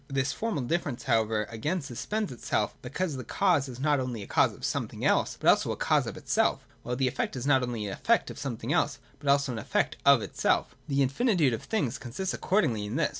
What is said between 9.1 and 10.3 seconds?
but also an effect of